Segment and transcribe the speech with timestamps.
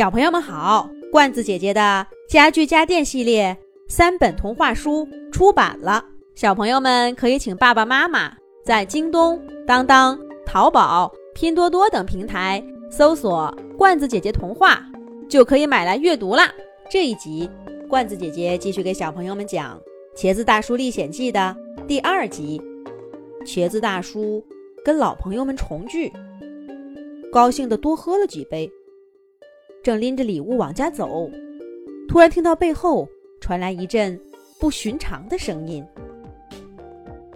[0.00, 3.54] 小朋友们好，罐子姐姐的家具家电系列
[3.86, 6.02] 三本童话书出版了，
[6.34, 8.34] 小朋友们可以请爸爸妈妈
[8.64, 14.82] 在京东、当当、淘宝、拼多多等平台搜索“罐子姐姐童话”，
[15.28, 16.50] 就可以买来阅读啦。
[16.90, 17.46] 这一集，
[17.86, 19.78] 罐子姐姐继续给小朋友们讲
[20.18, 21.54] 《茄子大叔历险记》的
[21.86, 22.58] 第二集。
[23.44, 24.42] 茄子大叔
[24.82, 26.10] 跟老朋友们重聚，
[27.30, 28.72] 高兴的多喝了几杯。
[29.82, 31.30] 正拎着礼物往家走，
[32.08, 33.08] 突然听到背后
[33.40, 34.20] 传来一阵
[34.58, 35.84] 不寻常的声音。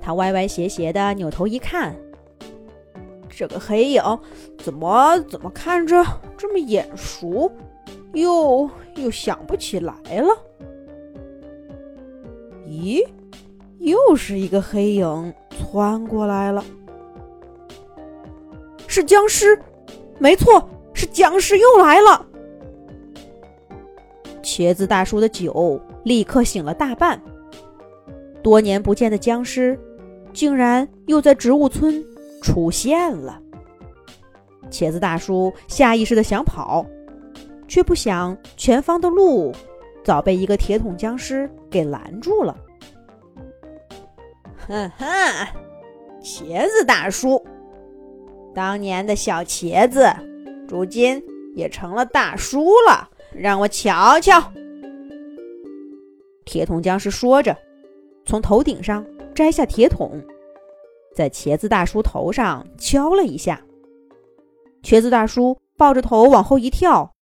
[0.00, 1.94] 他歪歪斜斜的扭头一看，
[3.28, 4.02] 这个黑影
[4.58, 6.04] 怎么怎么看着
[6.36, 7.50] 这么眼熟，
[8.12, 10.28] 又又想不起来了？
[12.66, 13.06] 咦，
[13.78, 16.64] 又是一个黑影窜过来了，
[18.88, 19.56] 是僵尸，
[20.18, 22.26] 没错，是僵尸又来了。
[24.42, 27.20] 茄子大叔的酒立刻醒了大半。
[28.42, 29.78] 多年不见的僵尸，
[30.32, 32.04] 竟然又在植物村
[32.42, 33.40] 出现了。
[34.70, 36.84] 茄子大叔下意识的想跑，
[37.68, 39.52] 却不想前方的路
[40.02, 42.56] 早被一个铁桶僵尸给拦住了。
[44.66, 45.06] 哼哼，
[46.22, 47.44] 茄子大叔，
[48.54, 50.08] 当年的小茄子，
[50.68, 51.22] 如今
[51.54, 53.08] 也成了大叔了。
[53.34, 54.52] 让我瞧瞧！
[56.44, 57.56] 铁桶僵尸说着，
[58.24, 60.22] 从头顶上摘下铁桶，
[61.14, 63.64] 在茄子大叔头上敲了一下。
[64.82, 67.14] 茄子大叔抱着头往后一跳，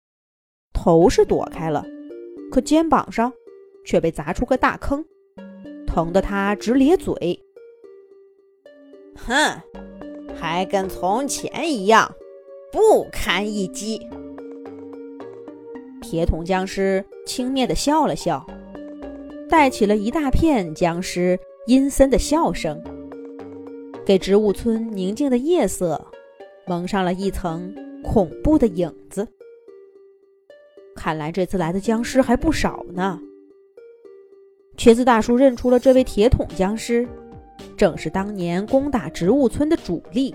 [0.73, 1.85] 头是躲开了，
[2.51, 3.31] 可肩膀上
[3.85, 5.03] 却被砸出个大坑，
[5.85, 7.39] 疼得他直咧嘴。
[9.15, 9.61] 哼，
[10.35, 12.09] 还跟从前一样，
[12.71, 13.99] 不堪一击。
[16.09, 18.43] 铁桶僵尸轻蔑地笑了笑，
[19.47, 22.81] 带起了一大片僵尸阴森的笑声，
[24.03, 26.03] 给植物村宁静的夜色
[26.65, 27.71] 蒙上了一层
[28.03, 29.27] 恐怖的影子。
[30.95, 33.21] 看来这次来的僵尸还不少呢。
[34.77, 37.07] 瘸子大叔认出了这位铁桶僵尸，
[37.77, 40.33] 正是当年攻打植物村的主力。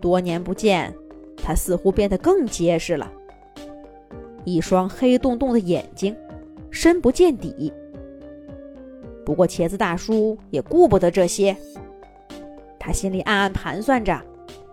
[0.00, 0.92] 多年不见，
[1.36, 3.08] 他似乎变得更结实了。
[4.44, 6.16] 一双黑洞洞的眼睛，
[6.70, 7.72] 深不见底。
[9.24, 11.56] 不过茄子大叔也顾不得这些，
[12.78, 14.20] 他心里暗暗盘算着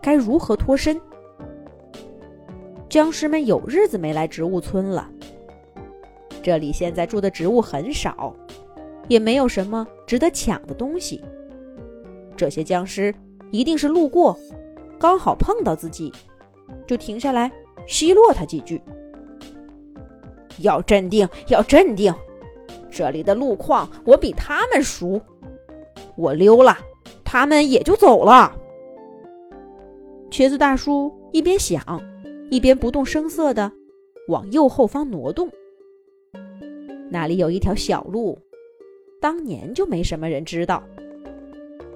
[0.01, 0.99] 该如何脱身。
[2.89, 5.07] 僵尸们有日子没来植物村了，
[6.41, 8.35] 这里现在住的植物很少，
[9.07, 11.23] 也没有什么值得抢的东西。
[12.35, 13.13] 这些僵尸
[13.51, 14.35] 一定是路过，
[14.97, 16.11] 刚好碰到自己，
[16.87, 17.51] 就停下来
[17.85, 18.81] 奚落他几句。
[20.59, 22.13] 要镇定，要镇定！
[22.91, 25.21] 这里的路况我比他们熟，
[26.15, 26.77] 我溜了，
[27.23, 28.55] 他们也就走了。
[30.31, 32.01] 瘸子大叔一边想，
[32.49, 33.71] 一边不动声色地
[34.27, 35.49] 往右后方挪动。
[37.09, 38.37] 那里有一条小路，
[39.19, 40.83] 当年就没什么人知道。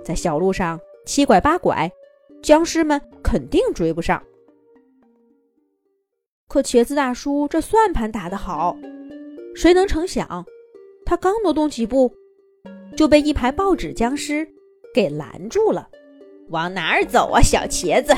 [0.04, 1.92] 在小路上七拐八拐，
[2.42, 4.22] 僵尸们肯定追不上。
[6.48, 8.78] 可茄子大叔这算盘打得好，
[9.56, 10.46] 谁能成想，
[11.06, 12.14] 他刚挪动几步，
[12.96, 14.48] 就被一排报纸僵尸
[14.94, 15.90] 给拦住了。
[16.50, 18.14] 往哪儿走啊，小茄子？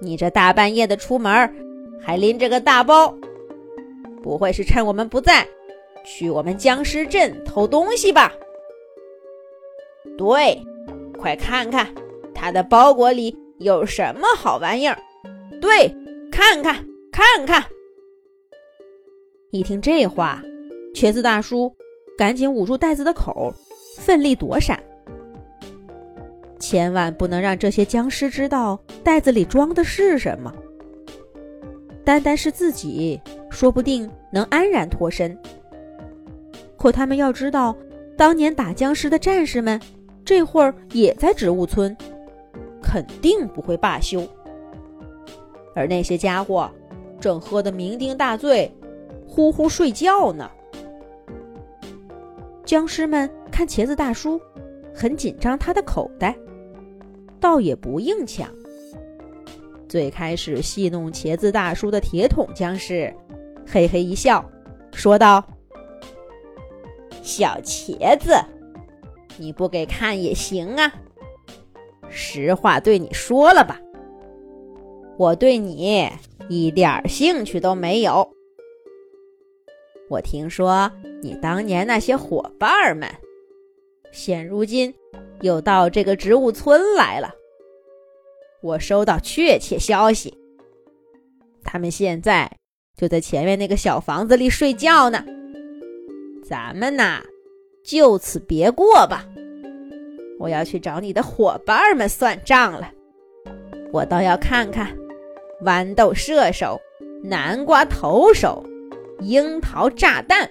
[0.00, 1.30] 你这大半夜的出门，
[2.00, 3.14] 还拎着个大包，
[4.22, 5.46] 不会是趁我们不在，
[6.06, 8.32] 去我们僵尸镇偷东西吧？
[10.16, 10.58] 对，
[11.18, 11.92] 快看看
[12.34, 14.96] 他的包裹里有什么好玩意儿。
[15.60, 15.94] 对，
[16.30, 16.82] 看看。
[17.18, 17.64] 看看！
[19.50, 20.40] 一听这话，
[20.94, 21.74] 瘸子大叔
[22.16, 23.52] 赶紧捂住袋子的口，
[23.96, 24.80] 奋力躲闪。
[26.60, 30.54] 千万不能让这些僵尸知道袋子里装的是什么。
[32.04, 33.20] 单单是自己，
[33.50, 35.36] 说不定能安然脱身。
[36.76, 37.76] 可他们要知道，
[38.16, 39.80] 当年打僵尸的战士们，
[40.24, 41.96] 这会儿也在植物村，
[42.80, 44.24] 肯定不会罢休。
[45.74, 46.70] 而那些家伙……
[47.20, 48.72] 正喝得酩酊大醉，
[49.26, 50.50] 呼呼睡觉呢。
[52.64, 54.40] 僵尸们看茄子大叔
[54.94, 56.36] 很紧张，他的口袋
[57.40, 58.48] 倒也不硬抢。
[59.88, 63.12] 最开始戏弄茄子大叔的铁桶僵尸，
[63.66, 64.44] 嘿嘿一笑，
[64.92, 65.42] 说道
[67.22, 68.34] ：“小茄子，
[69.38, 70.92] 你不给看也行啊。
[72.10, 73.80] 实话对你说了吧，
[75.16, 76.06] 我对你。”
[76.48, 78.28] 一点兴趣都没有。
[80.08, 80.90] 我听说
[81.22, 83.08] 你当年那些伙伴们，
[84.10, 84.94] 现如今
[85.42, 87.34] 又到这个植物村来了。
[88.62, 90.36] 我收到确切消息，
[91.62, 92.50] 他们现在
[92.96, 95.24] 就在前面那个小房子里睡觉呢。
[96.42, 97.22] 咱们呐，
[97.84, 99.28] 就此别过吧。
[100.38, 102.90] 我要去找你的伙伴们算账了。
[103.92, 104.96] 我倒要看看，
[105.64, 106.80] 豌豆射手、
[107.22, 108.64] 南瓜投手、
[109.20, 110.48] 樱桃炸弹，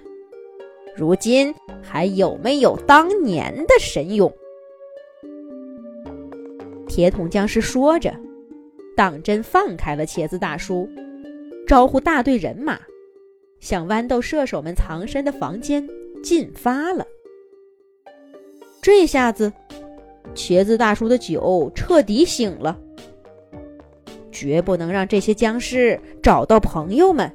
[0.95, 4.31] 如今还有没有当年的神勇？
[6.89, 8.13] 铁桶僵尸说着，
[8.97, 10.89] 当真放开了茄子大叔，
[11.65, 12.77] 招呼大队人马。
[13.59, 15.87] 向豌豆射手们藏身的房间
[16.21, 17.07] 进发了。
[18.81, 19.51] 这下子，
[20.35, 22.77] 茄子大叔的酒彻底醒了。
[24.39, 27.31] 绝不能让这些僵尸找到朋友们。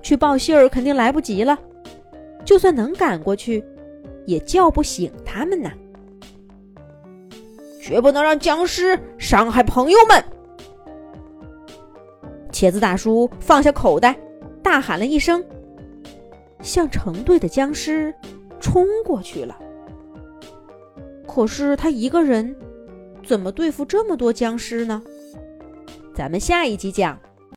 [0.00, 1.58] 去报信儿肯定来不及了，
[2.46, 3.62] 就算能赶过去，
[4.24, 5.70] 也叫不醒他们呢。
[7.82, 10.24] 绝不能让僵尸伤害朋友们。
[12.50, 14.16] 茄子大叔放下口袋。
[14.62, 15.44] 大喊了一声，
[16.62, 18.14] 向成队的僵尸
[18.60, 19.58] 冲过去了。
[21.26, 22.54] 可是他一个人
[23.26, 25.02] 怎么对付这么多僵尸呢？
[26.14, 27.29] 咱们下一集讲。